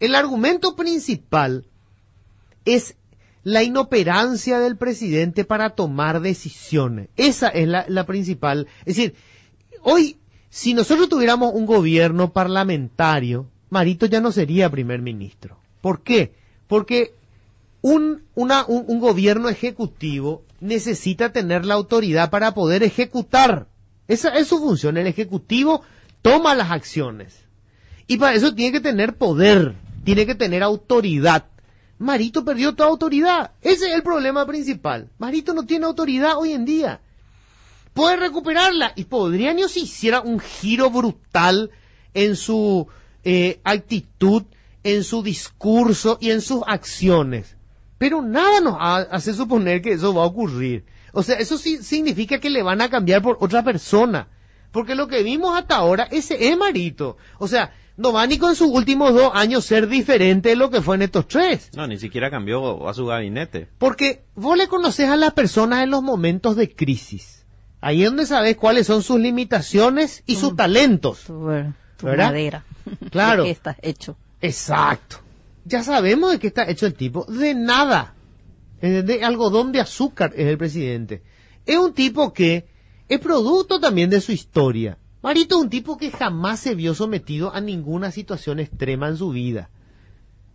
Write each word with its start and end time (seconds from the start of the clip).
El 0.00 0.14
argumento 0.14 0.76
principal 0.76 1.64
es 2.64 2.96
la 3.42 3.62
inoperancia 3.62 4.58
del 4.58 4.76
presidente 4.76 5.44
para 5.44 5.70
tomar 5.70 6.20
decisiones. 6.20 7.08
Esa 7.16 7.48
es 7.48 7.68
la, 7.68 8.06
principal. 8.06 8.66
Es 8.84 8.96
decir, 8.96 9.14
hoy, 9.82 10.16
si 10.50 10.74
nosotros 10.74 11.08
tuviéramos 11.08 11.52
un 11.54 11.64
gobierno 11.64 12.32
parlamentario, 12.32 13.46
Marito 13.70 14.06
ya 14.06 14.20
no 14.20 14.32
sería 14.32 14.68
primer 14.70 15.00
ministro. 15.00 15.58
¿Por 15.80 16.02
qué? 16.02 16.34
Porque 16.66 17.14
un, 17.82 18.24
una, 18.34 18.64
un, 18.66 18.84
un 18.88 18.98
gobierno 18.98 19.48
ejecutivo 19.48 20.42
necesita 20.60 21.32
tener 21.32 21.64
la 21.64 21.74
autoridad 21.74 22.30
para 22.30 22.52
poder 22.52 22.82
ejecutar. 22.82 23.68
Esa 24.08 24.30
es 24.30 24.48
su 24.48 24.58
función. 24.58 24.96
El 24.96 25.06
ejecutivo 25.06 25.82
toma 26.22 26.54
las 26.54 26.72
acciones. 26.72 27.44
Y 28.08 28.16
para 28.18 28.34
eso 28.34 28.54
tiene 28.54 28.72
que 28.72 28.80
tener 28.80 29.16
poder, 29.16 29.74
tiene 30.06 30.24
que 30.24 30.36
tener 30.36 30.62
autoridad. 30.62 31.46
Marito 31.98 32.44
perdió 32.44 32.76
toda 32.76 32.90
autoridad. 32.90 33.50
Ese 33.60 33.88
es 33.88 33.94
el 33.96 34.04
problema 34.04 34.46
principal. 34.46 35.10
Marito 35.18 35.52
no 35.52 35.66
tiene 35.66 35.86
autoridad 35.86 36.38
hoy 36.38 36.52
en 36.52 36.64
día. 36.64 37.00
Puede 37.92 38.16
recuperarla 38.16 38.92
y 38.94 39.06
podría 39.06 39.52
ni 39.52 39.68
si 39.68 39.80
hiciera 39.80 40.20
un 40.20 40.38
giro 40.38 40.90
brutal 40.90 41.72
en 42.14 42.36
su 42.36 42.86
eh, 43.24 43.58
actitud, 43.64 44.44
en 44.84 45.02
su 45.02 45.24
discurso 45.24 46.18
y 46.20 46.30
en 46.30 46.40
sus 46.40 46.62
acciones. 46.68 47.56
Pero 47.98 48.22
nada 48.22 48.60
nos 48.60 48.76
hace 48.78 49.34
suponer 49.34 49.82
que 49.82 49.94
eso 49.94 50.14
va 50.14 50.22
a 50.22 50.26
ocurrir. 50.26 50.84
O 51.14 51.24
sea, 51.24 51.34
eso 51.34 51.58
sí 51.58 51.78
significa 51.82 52.38
que 52.38 52.50
le 52.50 52.62
van 52.62 52.80
a 52.80 52.90
cambiar 52.90 53.22
por 53.22 53.38
otra 53.40 53.64
persona. 53.64 54.28
Porque 54.76 54.94
lo 54.94 55.08
que 55.08 55.22
vimos 55.22 55.56
hasta 55.56 55.76
ahora, 55.76 56.06
ese 56.10 56.50
es 56.50 56.54
Marito. 56.58 57.16
O 57.38 57.48
sea, 57.48 57.72
no 57.96 58.12
va 58.12 58.26
ni 58.26 58.36
con 58.36 58.54
sus 58.54 58.68
últimos 58.68 59.14
dos 59.14 59.30
años 59.32 59.64
ser 59.64 59.88
diferente 59.88 60.50
de 60.50 60.56
lo 60.56 60.68
que 60.68 60.82
fue 60.82 60.96
en 60.96 61.00
estos 61.00 61.26
tres. 61.26 61.70
No, 61.74 61.86
ni 61.86 61.98
siquiera 61.98 62.30
cambió 62.30 62.86
a 62.86 62.92
su 62.92 63.06
gabinete. 63.06 63.68
Porque 63.78 64.24
vos 64.34 64.54
le 64.54 64.68
conoces 64.68 65.08
a 65.08 65.16
las 65.16 65.32
personas 65.32 65.82
en 65.82 65.90
los 65.90 66.02
momentos 66.02 66.56
de 66.56 66.74
crisis. 66.74 67.46
Ahí 67.80 68.02
es 68.02 68.10
donde 68.10 68.26
sabes 68.26 68.58
cuáles 68.58 68.86
son 68.86 69.02
sus 69.02 69.18
limitaciones 69.18 70.22
y 70.26 70.36
sus 70.36 70.54
talentos. 70.54 71.20
Tu, 71.22 71.32
tu 71.96 72.06
¿Verdad? 72.06 72.26
madera. 72.26 72.64
Claro. 73.10 73.44
¿De 73.44 73.48
qué 73.48 73.52
estás 73.52 73.76
hecho? 73.80 74.18
Exacto. 74.42 75.20
Ya 75.64 75.82
sabemos 75.84 76.32
de 76.32 76.38
qué 76.38 76.48
está 76.48 76.68
hecho 76.68 76.84
el 76.84 76.92
tipo. 76.92 77.24
De 77.24 77.54
nada. 77.54 78.12
De 78.82 79.24
algodón 79.24 79.72
de 79.72 79.80
azúcar 79.80 80.34
es 80.36 80.46
el 80.46 80.58
presidente. 80.58 81.22
Es 81.64 81.78
un 81.78 81.94
tipo 81.94 82.34
que 82.34 82.75
es 83.08 83.18
producto 83.20 83.78
también 83.80 84.10
de 84.10 84.20
su 84.20 84.32
historia. 84.32 84.98
Marito 85.22 85.56
es 85.56 85.62
un 85.62 85.70
tipo 85.70 85.96
que 85.96 86.10
jamás 86.10 86.60
se 86.60 86.74
vio 86.74 86.94
sometido 86.94 87.52
a 87.54 87.60
ninguna 87.60 88.10
situación 88.10 88.60
extrema 88.60 89.08
en 89.08 89.16
su 89.16 89.30
vida. 89.30 89.70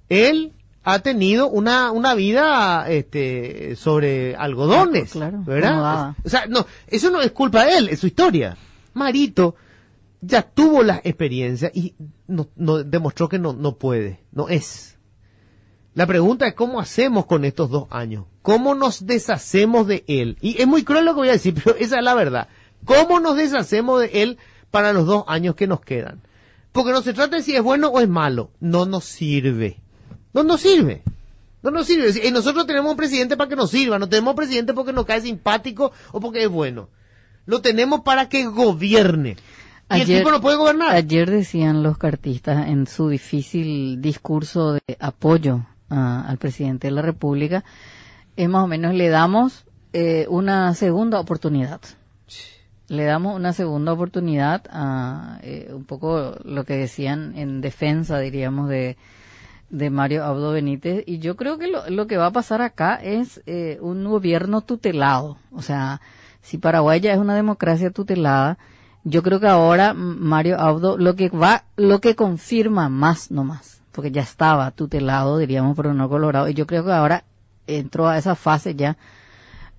Él 0.09 0.53
ha 0.83 0.99
tenido 0.99 1.47
una, 1.47 1.91
una 1.91 2.13
vida 2.15 2.89
este, 2.89 3.75
sobre 3.75 4.35
algodones. 4.35 5.11
Claro, 5.11 5.43
¿verdad? 5.45 6.15
O 6.23 6.29
sea, 6.29 6.45
no, 6.47 6.65
eso 6.87 7.09
no 7.11 7.21
es 7.21 7.31
culpa 7.31 7.65
de 7.65 7.77
él, 7.77 7.89
es 7.89 7.99
su 7.99 8.07
historia. 8.07 8.57
Marito 8.93 9.55
ya 10.21 10.41
tuvo 10.43 10.83
la 10.83 11.01
experiencia 11.03 11.71
y 11.73 11.95
no, 12.27 12.47
no- 12.55 12.83
demostró 12.83 13.27
que 13.29 13.39
no, 13.39 13.53
no 13.53 13.75
puede, 13.75 14.21
no 14.31 14.49
es. 14.49 14.97
La 15.93 16.07
pregunta 16.07 16.47
es 16.47 16.53
cómo 16.53 16.79
hacemos 16.79 17.25
con 17.25 17.43
estos 17.43 17.69
dos 17.69 17.87
años, 17.89 18.25
cómo 18.41 18.75
nos 18.75 19.05
deshacemos 19.05 19.87
de 19.87 20.05
él. 20.07 20.37
Y 20.41 20.61
es 20.61 20.67
muy 20.67 20.83
cruel 20.83 21.03
lo 21.03 21.13
que 21.13 21.19
voy 21.19 21.29
a 21.29 21.33
decir, 21.33 21.53
pero 21.63 21.75
esa 21.77 21.97
es 21.97 22.03
la 22.03 22.13
verdad. 22.13 22.47
¿Cómo 22.85 23.19
nos 23.19 23.35
deshacemos 23.35 23.99
de 23.99 24.23
él 24.23 24.37
para 24.71 24.93
los 24.93 25.05
dos 25.05 25.25
años 25.27 25.55
que 25.55 25.67
nos 25.67 25.81
quedan? 25.81 26.21
Porque 26.71 26.91
no 26.91 27.01
se 27.01 27.13
trata 27.13 27.35
de 27.35 27.43
si 27.43 27.55
es 27.55 27.61
bueno 27.61 27.89
o 27.89 27.99
es 27.99 28.07
malo, 28.07 28.51
no 28.61 28.85
nos 28.85 29.03
sirve. 29.03 29.81
No 30.33 30.43
nos 30.43 30.61
sirve. 30.61 31.03
No 31.61 31.71
nos 31.71 31.85
sirve. 31.85 32.25
Y 32.25 32.31
nosotros 32.31 32.65
tenemos 32.65 32.91
un 32.91 32.97
presidente 32.97 33.35
para 33.35 33.49
que 33.49 33.57
nos 33.57 33.69
sirva, 33.69 33.99
no 33.99 34.07
tenemos 34.07 34.31
un 34.31 34.37
presidente 34.37 34.73
porque 34.73 34.93
nos 34.93 35.05
cae 35.05 35.21
simpático 35.21 35.91
o 36.13 36.21
porque 36.21 36.43
es 36.43 36.49
bueno. 36.49 36.89
Lo 37.45 37.61
tenemos 37.61 38.01
para 38.01 38.29
que 38.29 38.45
gobierne. 38.45 39.35
Y 39.93 40.01
el 40.01 40.07
tipo 40.07 40.31
no 40.31 40.39
puede 40.39 40.55
gobernar. 40.55 40.95
Ayer 40.95 41.29
decían 41.29 41.83
los 41.83 41.97
cartistas 41.97 42.69
en 42.69 42.87
su 42.87 43.09
difícil 43.09 44.01
discurso 44.01 44.73
de 44.73 44.81
apoyo 45.01 45.65
al 45.91 46.37
presidente 46.37 46.87
de 46.87 46.91
la 46.91 47.01
República, 47.01 47.63
es 48.35 48.49
más 48.49 48.63
o 48.63 48.67
menos 48.67 48.93
le 48.93 49.09
damos 49.09 49.65
eh, 49.93 50.25
una 50.29 50.73
segunda 50.73 51.19
oportunidad. 51.19 51.81
Le 52.87 53.05
damos 53.05 53.35
una 53.35 53.53
segunda 53.53 53.93
oportunidad 53.93 54.63
a 54.69 55.39
eh, 55.43 55.71
un 55.73 55.85
poco 55.85 56.35
lo 56.43 56.65
que 56.65 56.75
decían 56.75 57.33
en 57.37 57.61
defensa, 57.61 58.19
diríamos, 58.19 58.67
de, 58.69 58.97
de 59.69 59.89
Mario 59.89 60.25
Abdo 60.25 60.51
Benítez. 60.51 61.03
Y 61.05 61.19
yo 61.19 61.35
creo 61.35 61.57
que 61.57 61.67
lo, 61.67 62.07
que 62.07 62.17
va 62.17 62.27
a 62.27 62.31
pasar 62.31 62.61
acá 62.61 62.95
es 62.95 63.41
eh, 63.45 63.77
un 63.81 64.03
gobierno 64.03 64.61
tutelado. 64.61 65.37
O 65.51 65.61
sea, 65.61 66.01
si 66.41 66.57
Paraguay 66.57 66.99
ya 66.99 67.13
es 67.13 67.19
una 67.19 67.35
democracia 67.35 67.91
tutelada, 67.91 68.57
yo 69.03 69.23
creo 69.23 69.39
que 69.39 69.47
ahora 69.47 69.93
Mario 69.93 70.59
Abdo 70.59 70.97
lo 70.97 71.15
que 71.15 71.29
va, 71.29 71.63
lo 71.75 72.01
que 72.01 72.15
confirma 72.15 72.89
más 72.89 73.31
no 73.31 73.43
más, 73.43 73.80
porque 73.91 74.11
ya 74.11 74.21
estaba 74.21 74.71
tutelado, 74.71 75.37
diríamos, 75.37 75.75
por 75.75 75.87
honor 75.87 76.09
colorado, 76.09 76.49
y 76.49 76.53
yo 76.53 76.65
creo 76.65 76.85
que 76.85 76.91
ahora 76.91 77.23
entró 77.67 78.07
a 78.07 78.17
esa 78.17 78.35
fase 78.35 78.75
ya 78.75 78.97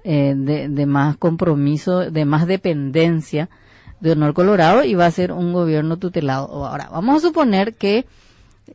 eh, 0.04 0.34
de, 0.36 0.68
de 0.68 0.86
más 0.86 1.16
compromiso, 1.16 2.10
de 2.10 2.24
más 2.24 2.46
dependencia 2.46 3.48
de 4.00 4.12
honor 4.12 4.34
colorado 4.34 4.84
y 4.84 4.94
va 4.94 5.06
a 5.06 5.10
ser 5.10 5.32
un 5.32 5.52
gobierno 5.52 5.96
tutelado. 5.96 6.66
Ahora, 6.66 6.88
vamos 6.90 7.16
a 7.16 7.26
suponer 7.28 7.74
que 7.74 8.04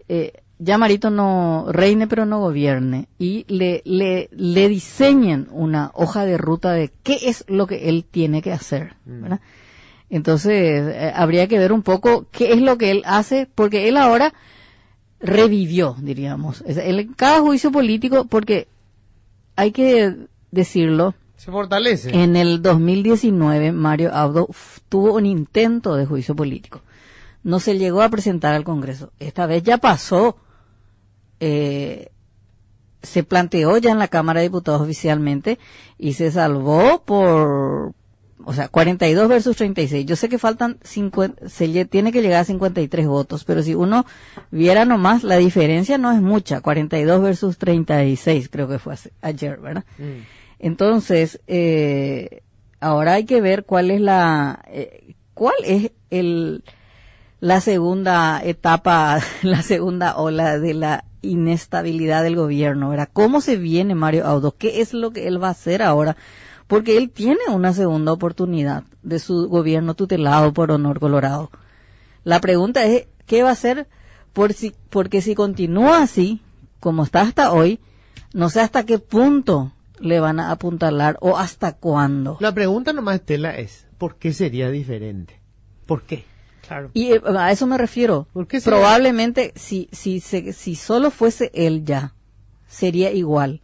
eh, 0.07 0.31
ya 0.57 0.77
Marito 0.77 1.09
no 1.09 1.65
reine 1.69 2.07
pero 2.07 2.25
no 2.25 2.39
gobierne 2.39 3.09
y 3.19 3.45
le, 3.49 3.81
le, 3.85 4.29
le 4.31 4.69
diseñen 4.69 5.47
una 5.51 5.91
hoja 5.93 6.25
de 6.25 6.37
ruta 6.37 6.71
de 6.71 6.91
qué 7.03 7.19
es 7.23 7.43
lo 7.47 7.67
que 7.67 7.89
él 7.89 8.05
tiene 8.09 8.41
que 8.41 8.53
hacer, 8.53 8.95
¿verdad? 9.05 9.41
Entonces, 10.09 10.95
eh, 10.95 11.11
habría 11.13 11.47
que 11.47 11.59
ver 11.59 11.73
un 11.73 11.83
poco 11.83 12.27
qué 12.31 12.53
es 12.53 12.61
lo 12.61 12.77
que 12.77 12.91
él 12.91 13.03
hace, 13.05 13.49
porque 13.53 13.89
él 13.89 13.97
ahora 13.97 14.33
revivió, 15.19 15.95
diríamos. 16.00 16.63
En 16.67 17.13
cada 17.13 17.41
juicio 17.41 17.72
político, 17.72 18.25
porque 18.25 18.67
hay 19.55 19.72
que 19.72 20.16
decirlo, 20.51 21.16
Se 21.35 21.51
fortalece. 21.51 22.11
en 22.11 22.35
el 22.35 22.61
2019 22.61 23.72
Mario 23.72 24.13
Abdo 24.13 24.47
tuvo 24.89 25.13
un 25.16 25.25
intento 25.25 25.95
de 25.95 26.06
juicio 26.06 26.35
político. 26.35 26.81
No 27.44 27.59
se 27.59 27.77
llegó 27.77 28.01
a 28.01 28.09
presentar 28.09 28.53
al 28.53 28.63
Congreso. 28.63 29.11
Esta 29.19 29.45
vez 29.45 29.63
ya 29.63 29.77
pasó. 29.77 30.38
eh, 31.39 32.09
se 33.03 33.23
planteó 33.23 33.77
ya 33.77 33.91
en 33.91 34.00
la 34.00 34.07
Cámara 34.07 34.39
de 34.41 34.47
Diputados 34.47 34.81
oficialmente 34.81 35.59
y 36.00 36.13
se 36.13 36.31
salvó 36.31 37.03
por, 37.06 37.94
o 38.45 38.53
sea, 38.53 38.67
42 38.69 39.27
versus 39.27 39.57
36. 39.57 40.05
Yo 40.05 40.15
sé 40.15 40.29
que 40.29 40.37
faltan 40.37 40.77
50, 40.83 41.49
se 41.49 41.85
tiene 41.85 42.11
que 42.11 42.21
llegar 42.21 42.41
a 42.41 42.45
53 42.45 43.07
votos, 43.07 43.43
pero 43.43 43.61
si 43.63 43.75
uno 43.75 44.05
viera 44.51 44.85
nomás, 44.85 45.23
la 45.23 45.37
diferencia 45.37 45.97
no 45.97 46.11
es 46.11 46.21
mucha. 46.21 46.61
42 46.61 47.21
versus 47.21 47.57
36 47.57 48.49
creo 48.49 48.67
que 48.67 48.79
fue 48.79 48.93
hace- 48.93 49.11
ayer, 49.21 49.57
¿verdad? 49.59 49.83
Mm. 49.97 50.21
Entonces, 50.59 51.39
eh, 51.47 52.41
ahora 52.79 53.13
hay 53.13 53.25
que 53.25 53.41
ver 53.41 53.63
cuál 53.65 53.91
es 53.91 54.01
la, 54.01 54.63
eh, 54.67 55.13
cuál 55.33 55.55
es 55.65 55.91
el, 56.09 56.63
la 57.39 57.61
segunda 57.61 58.41
etapa, 58.43 59.19
la 59.43 59.61
segunda 59.61 60.15
ola 60.17 60.57
de 60.59 60.73
la 60.73 61.03
inestabilidad 61.21 62.23
del 62.23 62.35
gobierno, 62.35 62.89
¿verdad? 62.89 63.09
¿Cómo 63.11 63.41
se 63.41 63.57
viene 63.57 63.95
Mario 63.95 64.25
Audo? 64.25 64.55
¿Qué 64.57 64.81
es 64.81 64.93
lo 64.93 65.11
que 65.11 65.27
él 65.27 65.41
va 65.41 65.47
a 65.49 65.51
hacer 65.51 65.81
ahora? 65.81 66.15
Porque 66.67 66.97
él 66.97 67.09
tiene 67.09 67.39
una 67.50 67.73
segunda 67.73 68.11
oportunidad 68.11 68.83
de 69.01 69.19
su 69.19 69.47
gobierno 69.47 69.95
tutelado 69.95 70.53
por 70.53 70.72
Honor 70.72 71.00
Colorado. 71.00 71.50
La 72.23 72.41
pregunta 72.41 72.83
es, 72.85 73.07
¿qué 73.25 73.41
va 73.41 73.50
a 73.50 73.53
hacer? 73.53 73.88
Por 74.33 74.53
si, 74.53 74.75
porque 74.89 75.22
si 75.22 75.33
continúa 75.33 76.03
así, 76.03 76.41
como 76.80 77.03
está 77.03 77.21
hasta 77.21 77.53
hoy, 77.53 77.80
no 78.33 78.50
sé 78.50 78.59
hasta 78.59 78.86
qué 78.86 79.00
punto 79.00 79.71
le 80.00 80.19
van 80.19 80.39
a 80.39 80.51
apuntalar 80.51 81.18
o 81.21 81.38
hasta 81.38 81.74
cuándo. 81.74 82.38
La 82.39 82.53
pregunta 82.53 82.94
nomás, 82.94 83.15
Estela, 83.15 83.57
es, 83.57 83.88
¿por 83.97 84.18
qué 84.18 84.33
sería 84.33 84.69
diferente? 84.69 85.39
¿Por 85.86 86.03
qué? 86.03 86.25
Claro. 86.68 86.91
Y 86.94 87.13
eh, 87.13 87.21
a 87.25 87.51
eso 87.51 87.65
me 87.65 87.77
refiero. 87.77 88.27
¿Por 88.33 88.45
qué? 88.45 88.59
Probablemente 88.59 89.53
si, 89.56 89.89
si 89.94 90.75
solo 90.75 91.12
fuese 91.12 91.50
él 91.53 91.86
ya, 91.86 92.13
sería 92.68 93.12
igual. 93.12 93.62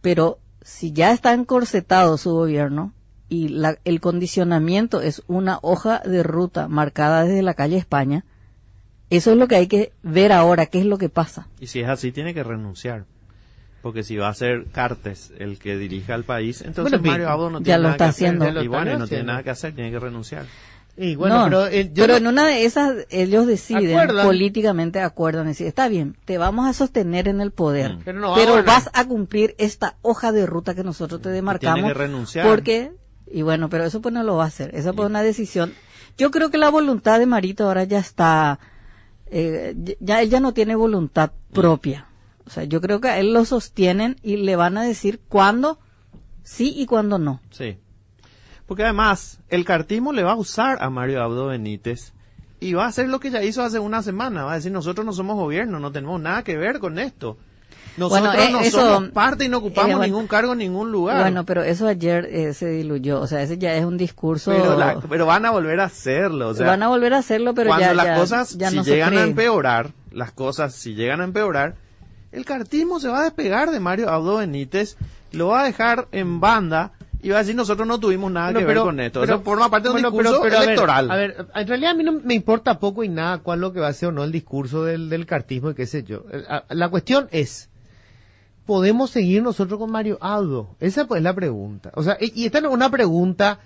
Pero 0.00 0.39
si 0.62 0.92
ya 0.92 1.12
está 1.12 1.32
encorsetado 1.32 2.16
su 2.18 2.30
gobierno 2.32 2.92
y 3.28 3.48
la- 3.48 3.78
el 3.84 4.00
condicionamiento 4.00 5.00
es 5.00 5.22
una 5.26 5.58
hoja 5.62 6.00
de 6.04 6.22
ruta 6.22 6.68
marcada 6.68 7.24
desde 7.24 7.42
la 7.42 7.54
calle 7.54 7.76
España, 7.76 8.24
eso 9.08 9.32
es 9.32 9.36
lo 9.38 9.48
que 9.48 9.56
hay 9.56 9.66
que 9.66 9.92
ver 10.02 10.32
ahora, 10.32 10.66
qué 10.66 10.80
es 10.80 10.86
lo 10.86 10.98
que 10.98 11.08
pasa. 11.08 11.48
Y 11.60 11.66
si 11.66 11.80
es 11.80 11.88
así, 11.88 12.12
tiene 12.12 12.34
que 12.34 12.42
renunciar. 12.44 13.04
Porque 13.82 14.02
si 14.02 14.16
va 14.16 14.28
a 14.28 14.34
ser 14.34 14.66
Cartes 14.72 15.32
el 15.38 15.58
que 15.58 15.78
dirija 15.78 16.14
al 16.14 16.24
país, 16.24 16.60
entonces 16.60 17.00
Bueno, 17.00 17.10
Mario 17.12 17.28
Abdo 17.30 17.48
no 17.50 17.58
ya 17.60 17.64
tiene 17.64 17.78
lo 17.78 17.82
nada 17.84 17.92
está 17.94 18.04
que 18.04 18.08
hacer. 18.10 18.26
haciendo. 18.26 18.44
Ya 18.44 18.52
lo 18.52 18.62
Y 18.62 18.66
bueno, 18.68 18.84
están 18.84 18.98
no 18.98 19.06
tiene 19.06 19.16
haciendo. 19.20 19.32
nada 19.32 19.42
que 19.42 19.50
hacer, 19.50 19.74
tiene 19.74 19.90
que 19.90 19.98
renunciar. 19.98 20.44
Y 21.02 21.14
bueno, 21.14 21.38
No, 21.38 21.44
pero, 21.44 21.66
eh, 21.68 21.90
yo 21.94 22.02
pero 22.04 22.12
no- 22.12 22.16
en 22.18 22.26
una 22.26 22.46
de 22.46 22.66
esas 22.66 23.06
ellos 23.08 23.46
deciden, 23.46 23.96
Acuerdan. 23.98 24.26
políticamente 24.26 25.00
acuerdan, 25.00 25.46
decir, 25.46 25.66
está 25.66 25.88
bien, 25.88 26.16
te 26.26 26.36
vamos 26.36 26.68
a 26.68 26.74
sostener 26.74 27.26
en 27.26 27.40
el 27.40 27.52
poder, 27.52 27.94
Mm. 27.94 28.00
Pero 28.04 28.20
no 28.20 28.34
pero 28.34 28.62
vas 28.64 28.90
a 28.92 29.06
cumplir 29.06 29.54
esta 29.56 29.96
hoja 30.02 30.30
de 30.30 30.44
ruta 30.44 30.74
que 30.74 30.84
nosotros 30.84 31.22
te 31.22 31.30
demarcamos. 31.30 31.86
que 31.86 31.94
renunciar. 31.94 32.46
Porque, 32.46 32.92
y 33.32 33.40
bueno, 33.40 33.70
pero 33.70 33.84
eso 33.84 34.02
pues 34.02 34.12
no 34.12 34.22
lo 34.24 34.36
va 34.36 34.44
a 34.44 34.48
hacer, 34.48 34.74
esa 34.74 34.92
pues 34.92 35.08
una 35.08 35.22
decisión. 35.22 35.72
Yo 36.18 36.30
creo 36.30 36.50
que 36.50 36.58
la 36.58 36.68
voluntad 36.68 37.18
de 37.18 37.24
Marito 37.24 37.64
ahora 37.64 37.84
ya 37.84 37.98
está, 37.98 38.58
eh, 39.30 39.74
ya 40.00 40.20
él 40.20 40.28
ya 40.28 40.40
no 40.40 40.52
tiene 40.52 40.74
voluntad 40.76 41.30
propia. 41.52 42.08
O 42.46 42.50
sea, 42.50 42.64
yo 42.64 42.80
creo 42.82 43.00
que 43.00 43.08
a 43.08 43.18
él 43.18 43.32
lo 43.32 43.46
sostienen 43.46 44.16
y 44.22 44.36
le 44.36 44.54
van 44.56 44.76
a 44.76 44.82
decir 44.82 45.20
cuándo 45.28 45.78
sí 46.42 46.74
y 46.76 46.84
cuándo 46.84 47.18
no. 47.18 47.40
Sí. 47.50 47.78
Porque 48.70 48.84
además, 48.84 49.40
el 49.48 49.64
cartismo 49.64 50.12
le 50.12 50.22
va 50.22 50.30
a 50.30 50.36
usar 50.36 50.80
a 50.80 50.90
Mario 50.90 51.24
Abdo 51.24 51.46
Benítez 51.48 52.12
y 52.60 52.74
va 52.74 52.84
a 52.84 52.86
hacer 52.86 53.08
lo 53.08 53.18
que 53.18 53.32
ya 53.32 53.42
hizo 53.42 53.64
hace 53.64 53.80
una 53.80 54.00
semana. 54.00 54.44
Va 54.44 54.52
a 54.52 54.54
decir, 54.54 54.70
nosotros 54.70 55.04
no 55.04 55.12
somos 55.12 55.34
gobierno, 55.34 55.80
no 55.80 55.90
tenemos 55.90 56.20
nada 56.20 56.44
que 56.44 56.56
ver 56.56 56.78
con 56.78 57.00
esto. 57.00 57.36
Nosotros 57.96 58.28
Bueno, 58.36 58.40
eh, 58.48 58.52
no 58.52 58.60
eso- 58.60 58.78
somos 58.94 59.08
parte 59.10 59.46
y 59.46 59.48
no 59.48 59.58
ocupamos 59.58 59.90
eh, 59.90 59.94
bueno. 59.96 60.06
ningún 60.06 60.28
cargo 60.28 60.52
en 60.52 60.58
ningún 60.60 60.92
lugar. 60.92 61.20
Bueno, 61.22 61.44
pero 61.44 61.64
eso 61.64 61.88
ayer 61.88 62.26
eh, 62.30 62.54
se 62.54 62.70
diluyó. 62.70 63.20
O 63.20 63.26
sea, 63.26 63.42
ese 63.42 63.58
ya 63.58 63.74
es 63.74 63.84
un 63.84 63.96
discurso. 63.98 64.52
pero, 64.52 64.78
la- 64.78 65.00
pero 65.00 65.26
van 65.26 65.44
a 65.46 65.50
volver 65.50 65.80
a 65.80 65.86
hacerlo. 65.86 66.50
O 66.50 66.54
sea, 66.54 66.64
van 66.68 66.84
a 66.84 66.86
volver 66.86 67.12
a 67.14 67.18
hacerlo, 67.18 67.54
pero 67.54 67.70
cuando 67.70 67.86
ya, 67.86 67.92
las 67.94 68.06
ya- 68.06 68.14
cosas, 68.14 68.56
ya 68.56 68.70
si 68.70 68.76
no 68.76 68.84
llegan 68.84 69.18
a 69.18 69.22
empeorar, 69.24 69.90
las 70.12 70.30
cosas, 70.30 70.76
si 70.76 70.94
llegan 70.94 71.20
a 71.20 71.24
empeorar, 71.24 71.74
el 72.30 72.44
cartismo 72.44 73.00
se 73.00 73.08
va 73.08 73.18
a 73.18 73.24
despegar 73.24 73.72
de 73.72 73.80
Mario 73.80 74.10
Abdo 74.10 74.36
Benítez, 74.36 74.96
lo 75.32 75.48
va 75.48 75.62
a 75.62 75.64
dejar 75.64 76.06
en 76.12 76.38
banda 76.38 76.92
y 77.22 77.28
va 77.30 77.36
a 77.36 77.38
decir, 77.40 77.54
nosotros 77.54 77.86
no 77.86 77.98
tuvimos 78.00 78.30
nada 78.32 78.46
Bueno, 78.52 78.60
que 78.60 78.66
pero- 78.66 78.80
ver 78.84 78.88
con 78.88 79.00
esto. 79.00 79.20
pero- 79.20 79.34
Eso 79.34 79.42
forma 79.44 79.70
parte 79.70 79.88
de 79.88 79.94
un 79.94 80.00
bueno, 80.02 80.10
pero- 80.16 80.30
discurso 80.30 80.42
pero 80.42 80.56
a 80.56 80.60
ver, 80.60 80.68
electoral. 80.68 81.10
A 81.10 81.16
ver, 81.16 81.46
en 81.54 81.66
realidad 81.68 81.90
a 81.92 81.94
mí 81.94 82.04
no 82.04 82.12
me 82.12 82.34
importa 82.34 82.78
poco 82.78 83.04
y 83.04 83.08
nada 83.08 83.38
cuál 83.38 83.58
es 83.58 83.60
lo 83.60 83.72
que 83.72 83.80
va 83.80 83.88
a 83.88 83.92
ser 83.92 84.08
o 84.08 84.12
no 84.12 84.24
el 84.24 84.32
discurso 84.32 84.84
del, 84.84 85.08
del 85.08 85.26
cartismo 85.26 85.70
y 85.70 85.74
qué 85.74 85.86
sé 85.86 86.02
yo. 86.02 86.24
La 86.70 86.88
cuestión 86.88 87.28
es, 87.30 87.68
¿podemos 88.66 89.10
seguir 89.10 89.42
nosotros 89.42 89.78
con 89.78 89.90
Mario 89.90 90.18
Aldo? 90.20 90.76
Esa 90.80 91.06
pues 91.06 91.18
es 91.18 91.24
la 91.24 91.34
pregunta. 91.34 91.90
O 91.94 92.02
sea, 92.02 92.16
y 92.20 92.32
y 92.42 92.46
esta 92.46 92.60
no 92.60 92.68
es 92.68 92.74
una 92.74 92.90
pregunta 92.90 93.60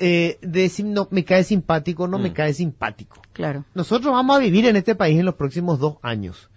eh, 0.00 0.38
de 0.42 0.68
si 0.68 0.84
no, 0.84 1.08
me 1.10 1.24
cae 1.24 1.42
simpático 1.42 2.04
o 2.04 2.06
no 2.08 2.18
me 2.20 2.30
Mm. 2.30 2.34
cae 2.34 2.54
simpático. 2.54 3.20
Claro. 3.32 3.64
Nosotros 3.74 4.12
vamos 4.12 4.36
a 4.36 4.38
vivir 4.38 4.64
en 4.66 4.76
este 4.76 4.94
país 4.94 5.18
en 5.18 5.26
los 5.26 5.34
próximos 5.34 5.80
dos 5.80 5.96
años. 6.02 6.50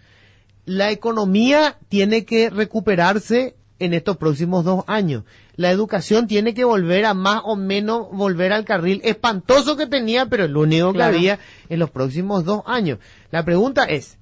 La 0.65 0.91
economía 0.91 1.77
tiene 1.89 2.23
que 2.23 2.51
recuperarse 2.51 3.55
en 3.83 3.93
estos 3.93 4.17
próximos 4.17 4.63
dos 4.63 4.83
años. 4.87 5.23
La 5.55 5.69
educación 5.71 6.27
tiene 6.27 6.53
que 6.53 6.63
volver 6.63 7.05
a 7.05 7.13
más 7.13 7.41
o 7.43 7.55
menos 7.55 8.07
volver 8.11 8.53
al 8.53 8.65
carril 8.65 9.01
espantoso 9.03 9.75
que 9.77 9.87
tenía, 9.87 10.25
pero 10.27 10.45
el 10.45 10.55
único 10.55 10.93
Claro. 10.93 11.11
que 11.11 11.17
había 11.17 11.39
en 11.69 11.79
los 11.79 11.89
próximos 11.89 12.45
dos 12.45 12.61
años. 12.65 12.99
La 13.31 13.43
pregunta 13.45 13.83
es, 13.85 14.17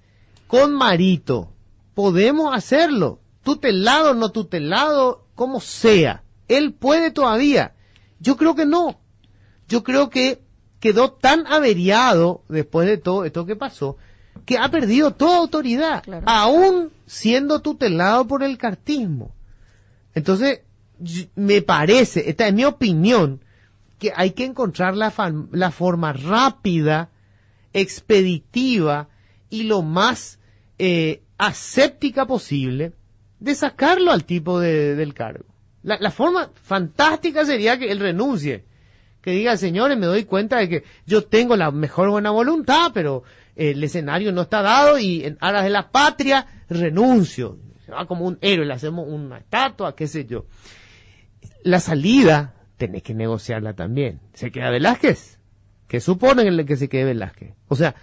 con 0.48 0.74
Marito, 0.74 1.52
¿podemos 1.94 2.56
hacerlo? 2.56 3.20
Tutelado, 3.44 4.14
no 4.14 4.30
tutelado, 4.32 5.26
como 5.36 5.60
sea. 5.62 6.24
Él 6.48 6.74
puede 6.74 7.12
todavía. 7.12 7.74
Yo 8.20 8.36
creo 8.38 8.56
que 8.56 8.66
no 8.66 9.00
yo 9.68 9.84
creo 9.84 10.10
que 10.10 10.42
quedó 10.80 11.12
tan 11.12 11.46
averiado 11.46 12.42
después 12.50 12.88
de 12.88 12.98
todo 12.98 13.24
esto 13.24 13.46
que 13.46 13.56
pasó 13.56 13.98
que 14.46 14.58
ha 14.58 14.70
perdido 14.72 15.12
toda 15.12 15.38
autoridad, 15.38 16.02
Claro. 16.04 16.24
aún 16.28 16.92
siendo 17.06 17.60
tutelado 17.60 18.26
por 18.26 18.42
el 18.42 18.58
cartismo. 18.58 19.30
Entonces, 20.14 20.62
me 21.36 21.62
parece, 21.62 22.30
esta 22.30 22.48
es 22.48 22.54
mi 22.54 22.66
opinión, 22.66 23.42
que 24.00 24.12
hay 24.16 24.32
que 24.32 24.46
encontrar 24.46 24.96
la 24.96 25.72
forma 25.72 26.14
rápida, 26.14 27.10
expeditiva 27.74 29.10
y 29.50 29.64
lo 29.64 29.82
más 29.82 30.40
eh, 30.78 31.22
aséptica 31.38 32.26
posible 32.26 32.94
de 33.40 33.56
sacarlo 33.56 34.12
al 34.12 34.24
tipo 34.26 34.60
de- 34.60 34.96
del 34.96 35.14
cargo. 35.14 35.46
La, 35.84 35.98
la 36.00 36.12
forma 36.12 36.52
fantástica 36.64 37.46
sería 37.46 37.78
que 37.78 37.92
él 37.92 38.00
renuncie 38.00 38.66
que 39.22 39.32
diga, 39.32 39.58
señores, 39.58 39.98
me 39.98 40.06
doy 40.06 40.24
cuenta 40.24 40.60
de 40.60 40.70
que 40.70 40.84
yo 41.06 41.26
tengo 41.26 41.58
la 41.58 41.72
mejor 41.72 42.10
buena 42.10 42.32
voluntad, 42.32 42.92
pero 42.94 43.24
eh, 43.58 43.72
el 43.72 43.84
escenario 43.84 44.32
no 44.32 44.44
está 44.44 44.62
dado 44.62 44.98
y 44.98 45.26
en 45.26 45.38
aras 45.42 45.66
de 45.66 45.70
la 45.70 45.92
patria 45.92 46.48
renuncio. 46.70 47.60
Va 47.92 48.08
como 48.08 48.26
un 48.26 48.38
héroe, 48.42 48.66
le 48.66 48.74
hacemos 48.74 49.08
una 49.08 49.38
estatua, 49.38 49.96
qué 49.96 50.08
sé 50.08 50.26
yo. 50.26 50.46
La 51.64 51.80
salida 51.80 52.56
tenés 52.78 53.04
que 53.04 53.14
negociarla 53.14 53.74
también. 53.74 54.22
¿Se 54.34 54.52
queda 54.52 54.70
Velázquez? 54.70 55.40
¿Qué 55.88 56.00
suponen 56.00 56.66
que 56.66 56.78
se 56.78 56.90
quede 56.90 57.06
Velázquez? 57.06 57.54
O 57.68 57.76
sea, 57.76 57.96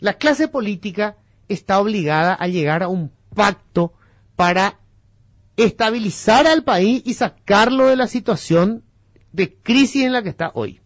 la 0.00 0.14
clase 0.14 0.48
política 0.48 1.16
está 1.48 1.80
obligada 1.80 2.34
a 2.34 2.46
llegar 2.48 2.82
a 2.82 2.88
un 2.88 3.12
pacto 3.34 3.92
para 4.36 4.78
estabilizar 5.56 6.46
al 6.46 6.62
país 6.62 7.02
y 7.04 7.14
sacarlo 7.14 7.86
de 7.86 7.96
la 7.96 8.06
situación 8.06 8.84
de 9.32 9.54
crisis 9.54 10.04
en 10.04 10.12
la 10.12 10.22
que 10.22 10.28
está 10.28 10.52
hoy. 10.54 10.80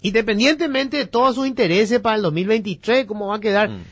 Independientemente 0.00 0.96
de 0.96 1.06
todos 1.06 1.34
sus 1.34 1.46
intereses 1.46 2.00
para 2.00 2.16
el 2.16 2.22
2023, 2.22 3.04
cómo 3.04 3.28
va 3.28 3.36
a 3.36 3.40
quedar. 3.40 3.68
Mm. 3.68 3.84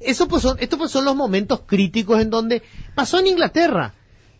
Eso 0.00 0.28
pues 0.28 0.42
son, 0.42 0.56
estos 0.60 0.78
pues 0.78 0.90
son 0.90 1.04
los 1.04 1.16
momentos 1.16 1.62
críticos 1.66 2.20
en 2.20 2.30
donde 2.30 2.62
pasó 2.94 3.18
en 3.18 3.28
Inglaterra. 3.28 3.94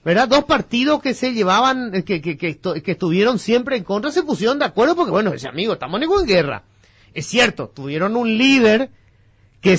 ¿Verdad? 0.04 0.28
Dos 0.28 0.44
partidos 0.44 1.02
que 1.02 1.12
se 1.12 1.32
llevaban, 1.32 1.94
eh, 1.94 2.04
que, 2.04 2.22
que, 2.22 2.38
que, 2.38 2.56
que 2.58 2.90
estuvieron 2.92 3.38
siempre 3.38 3.76
en 3.76 3.84
contra, 3.84 4.10
se 4.10 4.22
pusieron 4.22 4.58
de 4.58 4.64
acuerdo 4.64 4.94
porque, 4.94 5.10
bueno, 5.10 5.32
ese 5.34 5.48
amigo, 5.48 5.74
estamos 5.74 6.00
en 6.00 6.26
guerra. 6.26 6.64
Es 7.12 7.26
cierto, 7.26 7.68
tuvieron 7.74 8.16
un 8.16 8.38
líder 8.38 8.90
que 9.60 9.78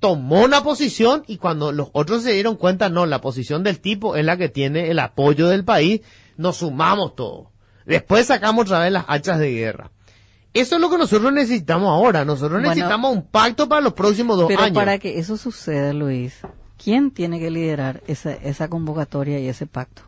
tomó 0.00 0.42
una 0.42 0.64
posición 0.64 1.22
y 1.28 1.36
cuando 1.36 1.70
los 1.70 1.88
otros 1.92 2.24
se 2.24 2.32
dieron 2.32 2.56
cuenta, 2.56 2.88
no, 2.88 3.06
la 3.06 3.20
posición 3.20 3.62
del 3.62 3.78
tipo 3.78 4.16
es 4.16 4.24
la 4.24 4.36
que 4.36 4.48
tiene 4.48 4.90
el 4.90 4.98
apoyo 4.98 5.48
del 5.48 5.64
país, 5.64 6.00
nos 6.36 6.56
sumamos 6.56 7.14
todos. 7.14 7.48
Después 7.86 8.26
sacamos 8.26 8.64
otra 8.64 8.80
vez 8.80 8.92
las 8.92 9.04
hachas 9.06 9.38
de 9.38 9.52
guerra. 9.52 9.92
Eso 10.54 10.74
es 10.74 10.80
lo 10.80 10.90
que 10.90 10.98
nosotros 10.98 11.32
necesitamos 11.32 11.88
ahora. 11.88 12.24
Nosotros 12.24 12.52
Bueno, 12.60 12.68
necesitamos 12.68 13.14
un 13.14 13.22
pacto 13.22 13.68
para 13.68 13.80
los 13.80 13.94
próximos 13.94 14.36
dos 14.36 14.48
Pero 14.48 14.62
años. 14.62 14.74
para 14.74 14.98
que 14.98 15.18
eso 15.18 15.36
suceda, 15.36 15.92
Luis, 15.92 16.34
¿quién 16.82 17.10
tiene 17.10 17.38
que 17.40 17.50
liderar 17.50 18.02
esa, 18.06 18.32
esa 18.34 18.68
convocatoria 18.68 19.38
y 19.40 19.48
ese 19.48 19.66
pacto? 19.66 20.02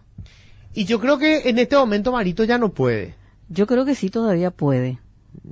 Y 0.75 0.85
yo 0.85 1.01
creo 1.01 1.19
que 1.19 1.49
en 1.49 1.59
este 1.59 1.77
momento 1.77 2.13
Marito 2.13 2.45
ya 2.45 2.59
no 2.59 2.71
puede. 2.71 3.15
Yo 3.49 3.67
creo 3.67 3.85
que 3.85 3.95
sí 3.95 4.11
todavía 4.11 4.51
puede. 4.51 4.99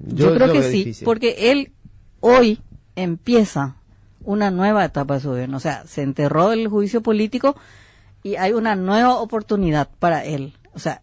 Yo 0.08 0.28
Yo, 0.30 0.34
creo 0.34 0.52
que 0.52 0.62
sí, 0.62 0.78
difícil. 0.78 1.04
porque 1.04 1.50
él 1.52 1.72
hoy 2.20 2.60
empieza 2.96 3.76
una 4.24 4.50
nueva 4.50 4.84
etapa 4.84 5.14
de 5.14 5.20
su 5.20 5.30
gobierno. 5.30 5.56
O 5.56 5.60
sea, 5.60 5.84
se 5.86 6.02
enterró 6.02 6.52
el 6.52 6.68
juicio 6.68 7.02
político 7.02 7.56
y 8.22 8.36
hay 8.36 8.52
una 8.52 8.76
nueva 8.76 9.14
oportunidad 9.20 9.88
para 9.98 10.24
él. 10.24 10.54
O 10.74 10.78
sea, 10.78 11.02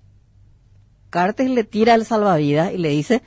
Cartes 1.09 1.49
le 1.49 1.63
tira 1.63 1.95
el 1.95 2.05
salvavidas 2.05 2.71
y 2.73 2.77
le 2.77 2.89
dice, 2.89 3.21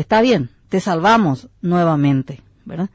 está 0.00 0.20
bien, 0.20 0.50
te 0.68 0.80
salvamos 0.80 1.48
nuevamente, 1.62 2.42
¿verdad? 2.64 2.90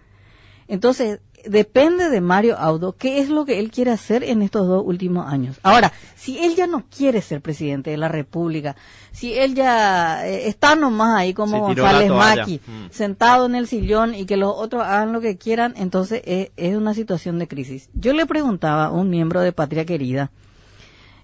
Entonces, 0.68 1.20
depende 1.46 2.10
de 2.10 2.22
Mario 2.22 2.58
Audo 2.58 2.94
qué 2.94 3.20
es 3.20 3.30
lo 3.30 3.46
que 3.46 3.60
él 3.60 3.72
quiere 3.72 3.92
hacer 3.92 4.24
en 4.24 4.42
estos 4.42 4.68
dos 4.68 4.84
últimos 4.86 5.28
años. 5.32 5.60
Ahora, 5.64 5.92
si 6.16 6.38
él 6.40 6.56
ya 6.56 6.68
no 6.68 6.86
quiere 6.96 7.22
ser 7.22 7.42
presidente 7.42 7.90
de 7.90 7.98
la 7.98 8.08
República, 8.08 8.76
si 9.12 9.34
él 9.34 9.56
ya 9.56 10.28
eh, 10.28 10.48
está 10.48 10.76
nomás 10.76 11.18
ahí 11.18 11.34
como 11.34 11.60
González. 11.60 12.12
Maki, 12.12 12.62
Mm. 12.66 12.92
sentado 12.92 13.46
en 13.46 13.56
el 13.56 13.68
sillón 13.68 14.14
y 14.16 14.26
que 14.26 14.38
los 14.38 14.54
otros 14.56 14.84
hagan 14.84 15.14
lo 15.14 15.22
que 15.22 15.38
quieran, 15.38 15.74
entonces 15.78 16.22
es, 16.26 16.52
es 16.58 16.76
una 16.76 16.94
situación 16.94 17.40
de 17.40 17.48
crisis. 17.48 17.90
Yo 17.94 18.14
le 18.14 18.26
preguntaba 18.26 18.86
a 18.86 18.92
un 18.92 19.10
miembro 19.10 19.42
de 19.42 19.52
Patria 19.52 19.86
Querida, 19.86 20.32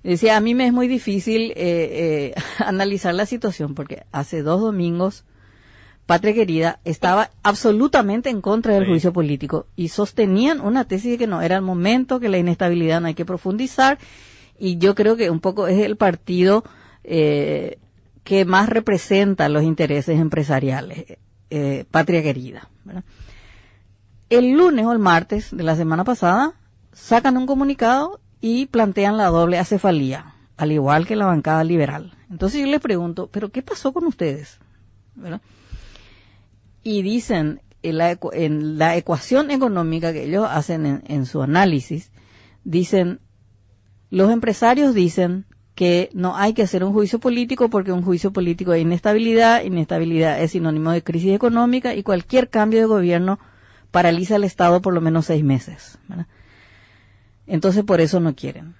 decía, 0.04 0.38
a 0.38 0.42
mí 0.42 0.56
me 0.56 0.68
es 0.68 0.74
muy 0.74 0.88
difícil 0.88 1.52
eh, 1.52 1.56
eh, 1.58 2.34
analizar 2.66 3.14
la 3.14 3.26
situación 3.26 3.76
porque 3.76 4.04
hace 4.12 4.42
dos 4.42 4.62
domingos 4.62 5.26
Patria 6.08 6.34
Querida 6.34 6.80
estaba 6.86 7.30
absolutamente 7.44 8.30
en 8.30 8.42
contra 8.42 8.74
del 8.74 8.86
Sí. 8.86 8.90
juicio 8.92 9.14
político 9.14 9.68
y 9.76 9.90
sostenían 9.90 10.62
una 10.62 10.86
tesis 10.86 11.12
de 11.12 11.18
que 11.20 11.28
no 11.28 11.42
era 11.42 11.58
el 11.58 11.62
momento, 11.62 12.20
que 12.20 12.30
la 12.30 12.38
inestabilidad 12.40 13.02
no 13.02 13.08
hay 13.08 13.14
que 13.14 13.26
profundizar 13.26 14.00
y 14.58 14.78
yo 14.78 14.96
creo 14.96 15.18
que 15.18 15.30
un 15.30 15.42
poco 15.42 15.68
es 15.68 15.80
el 15.86 15.98
partido 15.98 16.64
eh, 17.04 17.78
que 18.24 18.46
más 18.46 18.70
representa 18.70 19.48
los 19.50 19.64
intereses 19.64 20.20
empresariales, 20.20 21.18
eh, 21.50 21.86
Patria 21.92 22.24
Querida. 22.24 22.70
¿verdad? 22.86 23.04
El 24.30 24.52
lunes 24.54 24.86
o 24.86 24.92
el 24.94 25.00
martes 25.00 25.56
de 25.56 25.64
la 25.64 25.76
semana 25.76 26.04
pasada 26.04 26.54
sacan 26.94 27.38
un 27.38 27.46
comunicado 27.46 28.20
y 28.42 28.66
plantean 28.68 29.18
la 29.18 29.28
doble 29.28 29.58
acefalía, 29.60 30.36
al 30.58 30.72
igual 30.72 31.06
que 31.06 31.16
la 31.16 31.26
bancada 31.26 31.64
liberal. 31.64 32.14
Entonces 32.30 32.62
yo 32.62 32.68
les 32.68 32.82
pregunto, 32.82 33.30
¿pero 33.32 33.50
qué 33.50 33.62
pasó 33.62 33.94
con 33.94 34.06
ustedes? 34.06 34.60
¿Verdad? 35.16 35.42
Y 36.90 37.02
dicen, 37.02 37.60
en 37.84 37.98
la, 37.98 38.18
en 38.32 38.78
la 38.78 38.96
ecuación 38.96 39.52
económica 39.52 40.14
que 40.14 40.24
ellos 40.24 40.48
hacen 40.50 41.04
en, 41.06 41.26
su 41.26 41.42
análisis, 41.42 42.14
dicen, 42.64 43.20
los 44.10 44.32
empresarios 44.32 44.94
dicen 44.94 45.48
que 45.76 46.10
no 46.14 46.38
hay 46.38 46.54
que 46.54 46.62
hacer 46.62 46.86
un 46.86 46.94
juicio 46.94 47.20
político 47.20 47.70
porque 47.70 47.92
un 47.92 48.04
juicio 48.04 48.32
político 48.32 48.72
es 48.72 48.84
inestabilidad, 48.84 49.66
inestabilidad 49.66 50.42
es 50.42 50.52
sinónimo 50.52 50.92
de 50.92 51.04
crisis 51.04 51.36
económica 51.36 51.94
y 51.94 52.04
cualquier 52.04 52.50
cambio 52.50 52.80
de 52.80 52.86
gobierno 52.86 53.38
paraliza 53.92 54.38
el 54.38 54.46
Estado 54.46 54.82
por 54.82 54.94
lo 54.94 55.02
menos 55.02 55.26
seis 55.26 55.44
meses. 55.44 56.00
Entonces 57.48 57.84
por 57.84 58.00
eso 58.00 58.22
no 58.22 58.34
quieren 58.34 58.76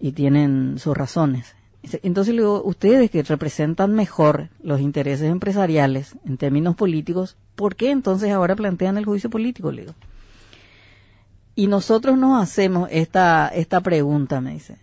y 0.00 0.10
tienen 0.10 0.80
sus 0.80 0.96
razones. 0.96 1.54
Entonces 2.02 2.34
le 2.34 2.42
digo, 2.42 2.62
ustedes 2.64 3.10
que 3.10 3.22
representan 3.22 3.92
mejor 3.94 4.50
los 4.62 4.80
intereses 4.80 5.28
empresariales 5.28 6.16
en 6.24 6.36
términos 6.36 6.76
políticos, 6.76 7.36
¿por 7.56 7.74
qué 7.74 7.90
entonces 7.90 8.30
ahora 8.30 8.54
plantean 8.54 8.98
el 8.98 9.04
juicio 9.04 9.30
político? 9.30 9.72
Le 9.72 9.82
digo. 9.82 9.94
Y 11.54 11.66
nosotros 11.66 12.16
nos 12.16 12.40
hacemos 12.40 12.88
esta, 12.92 13.48
esta 13.48 13.80
pregunta, 13.80 14.40
me 14.40 14.52
dice. 14.52 14.78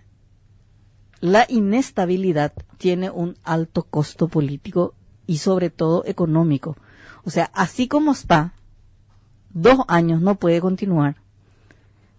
La 1.22 1.46
inestabilidad 1.50 2.54
tiene 2.78 3.10
un 3.10 3.38
alto 3.44 3.84
costo 3.84 4.28
político 4.28 4.94
y 5.26 5.38
sobre 5.38 5.70
todo 5.70 6.04
económico. 6.06 6.78
O 7.24 7.30
sea, 7.30 7.50
así 7.54 7.88
como 7.88 8.12
está, 8.12 8.54
dos 9.52 9.80
años 9.88 10.22
no 10.22 10.36
puede 10.36 10.62
continuar 10.62 11.16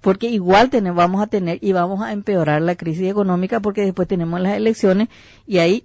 porque 0.00 0.28
igual 0.28 0.71
tenemos, 0.71 0.97
vamos 0.97 1.23
a 1.23 1.26
tener 1.26 1.59
y 1.61 1.73
vamos 1.73 2.02
a 2.02 2.12
empeorar 2.12 2.62
la 2.62 2.76
crisis 2.76 3.09
económica 3.09 3.61
porque 3.61 3.83
después 3.83 4.09
tenemos 4.09 4.40
las 4.40 4.57
elecciones 4.57 5.09
y 5.47 5.59
ahí 5.59 5.85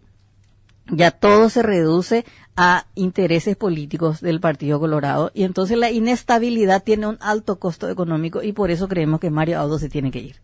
ya 0.87 1.11
todo 1.11 1.49
se 1.49 1.63
reduce 1.63 2.25
a 2.55 2.85
intereses 2.95 3.57
políticos 3.57 4.21
del 4.21 4.39
Partido 4.39 4.79
Colorado 4.79 5.31
y 5.33 5.43
entonces 5.43 5.77
la 5.77 5.91
inestabilidad 5.91 6.83
tiene 6.83 7.07
un 7.07 7.17
alto 7.19 7.59
costo 7.59 7.89
económico 7.89 8.43
y 8.43 8.53
por 8.53 8.71
eso 8.71 8.87
creemos 8.87 9.19
que 9.19 9.29
Mario 9.29 9.59
Audo 9.59 9.79
se 9.79 9.89
tiene 9.89 10.11
que 10.11 10.19
ir. 10.19 10.35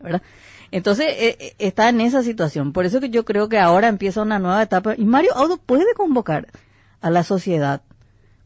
¿verdad? 0.00 0.22
Entonces 0.70 1.06
eh, 1.10 1.36
eh, 1.38 1.54
está 1.58 1.88
en 1.88 2.00
esa 2.00 2.22
situación. 2.22 2.72
Por 2.72 2.86
eso 2.86 3.00
que 3.00 3.10
yo 3.10 3.24
creo 3.24 3.48
que 3.48 3.58
ahora 3.58 3.88
empieza 3.88 4.22
una 4.22 4.38
nueva 4.38 4.62
etapa 4.62 4.94
y 4.96 5.04
Mario 5.04 5.34
Audo 5.36 5.58
puede 5.58 5.92
convocar 5.94 6.48
a 7.00 7.10
la 7.10 7.24
sociedad, 7.24 7.82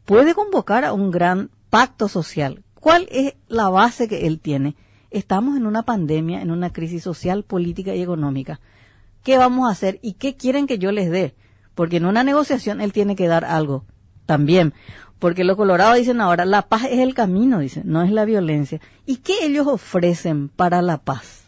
puede 0.05 0.33
convocar 0.33 0.83
a 0.83 0.93
un 0.93 1.11
gran 1.11 1.51
pacto 1.69 2.07
social 2.09 2.63
¿Cuál 2.79 3.07
es 3.11 3.35
la 3.47 3.69
base 3.69 4.07
que 4.07 4.27
él 4.27 4.39
tiene? 4.39 4.75
Estamos 5.09 5.57
en 5.57 5.65
una 5.65 5.83
pandemia, 5.83 6.41
en 6.41 6.51
una 6.51 6.71
crisis 6.71 7.03
social, 7.03 7.43
política 7.43 7.95
y 7.95 8.01
económica. 8.01 8.59
¿Qué 9.23 9.37
vamos 9.37 9.67
a 9.67 9.71
hacer 9.71 9.99
y 10.01 10.13
qué 10.13 10.35
quieren 10.35 10.67
que 10.67 10.77
yo 10.77 10.91
les 10.91 11.09
dé? 11.09 11.35
Porque 11.75 11.97
en 11.97 12.05
una 12.05 12.23
negociación 12.23 12.81
él 12.81 12.93
tiene 12.93 13.15
que 13.15 13.27
dar 13.27 13.45
algo 13.45 13.85
también. 14.25 14.73
Porque 15.19 15.43
los 15.43 15.57
colorados 15.57 15.97
dicen 15.97 16.21
ahora, 16.21 16.45
la 16.45 16.63
paz 16.63 16.83
es 16.85 16.99
el 16.99 17.15
camino, 17.15 17.59
dicen, 17.59 17.83
no 17.85 18.03
es 18.03 18.11
la 18.11 18.25
violencia. 18.25 18.79
¿Y 19.05 19.17
qué 19.17 19.33
ellos 19.43 19.65
ofrecen 19.65 20.49
para 20.49 20.81
la 20.81 20.99
paz? 20.99 21.46